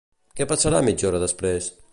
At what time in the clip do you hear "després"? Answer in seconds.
1.27-1.73